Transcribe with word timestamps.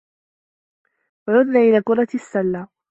عدن 1.29 1.57
إلى 1.57 1.81
كرة 1.81 2.07
السّلّة. 2.15 2.67